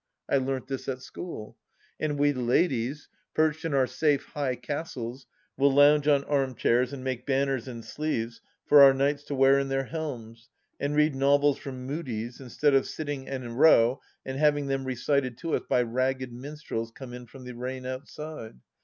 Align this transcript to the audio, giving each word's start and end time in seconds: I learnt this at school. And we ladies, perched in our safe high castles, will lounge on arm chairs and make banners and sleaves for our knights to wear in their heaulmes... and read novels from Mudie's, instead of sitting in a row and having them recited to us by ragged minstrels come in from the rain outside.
I 0.27 0.37
learnt 0.37 0.65
this 0.65 0.89
at 0.89 1.03
school. 1.03 1.59
And 1.99 2.17
we 2.17 2.33
ladies, 2.33 3.07
perched 3.35 3.65
in 3.65 3.75
our 3.75 3.85
safe 3.85 4.25
high 4.25 4.55
castles, 4.55 5.27
will 5.57 5.71
lounge 5.71 6.07
on 6.07 6.23
arm 6.23 6.55
chairs 6.55 6.91
and 6.91 7.03
make 7.03 7.27
banners 7.27 7.67
and 7.67 7.85
sleaves 7.85 8.41
for 8.65 8.81
our 8.81 8.95
knights 8.95 9.21
to 9.25 9.35
wear 9.35 9.59
in 9.59 9.67
their 9.67 9.83
heaulmes... 9.85 10.49
and 10.79 10.95
read 10.95 11.13
novels 11.13 11.59
from 11.59 11.85
Mudie's, 11.85 12.39
instead 12.41 12.73
of 12.73 12.87
sitting 12.87 13.25
in 13.27 13.43
a 13.43 13.53
row 13.53 14.01
and 14.25 14.39
having 14.39 14.65
them 14.65 14.85
recited 14.85 15.37
to 15.37 15.53
us 15.53 15.61
by 15.69 15.83
ragged 15.83 16.33
minstrels 16.33 16.89
come 16.89 17.13
in 17.13 17.27
from 17.27 17.43
the 17.43 17.53
rain 17.53 17.85
outside. 17.85 18.59